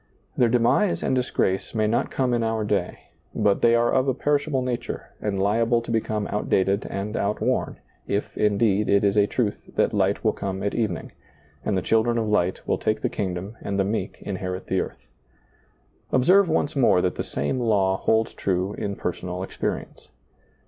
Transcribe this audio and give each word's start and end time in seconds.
Their 0.35 0.49
demise 0.49 1.03
and 1.03 1.13
disgrace 1.13 1.75
may 1.75 1.85
not 1.85 2.09
come 2.09 2.33
in 2.33 2.41
our 2.41 2.63
day, 2.63 3.11
but 3.35 3.61
they 3.61 3.75
are 3.75 3.93
of 3.93 4.07
a 4.07 4.15
perishable 4.15 4.63
nature 4.63 5.09
and 5.21 5.39
liable 5.39 5.79
to 5.79 5.91
become 5.91 6.25
out 6.31 6.49
dated 6.49 6.87
and 6.87 7.15
outworn, 7.15 7.77
if, 8.07 8.35
indeed, 8.35 8.89
it 8.89 9.03
is 9.03 9.15
a 9.15 9.27
truth 9.27 9.69
that 9.75 9.93
light 9.93 10.23
will 10.23 10.33
come 10.33 10.63
at 10.63 10.73
evening, 10.73 11.11
and 11.63 11.77
the 11.77 11.83
children 11.83 12.17
of 12.17 12.27
light 12.27 12.67
will 12.67 12.79
take 12.79 13.01
the 13.03 13.09
kingdom 13.09 13.55
and 13.61 13.77
the 13.77 13.83
meek 13.85 14.17
inherit 14.23 14.65
the 14.65 14.79
earth. 14.81 15.05
Observe 16.11 16.49
once 16.49 16.75
more 16.75 16.99
that 16.99 17.13
the 17.13 17.21
same 17.23 17.59
law 17.59 17.95
holds 17.97 18.33
true 18.33 18.73
in 18.79 18.95
personal 18.95 19.43
experience. 19.43 20.09